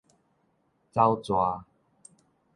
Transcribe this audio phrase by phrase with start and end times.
[0.93, 1.31] 走逝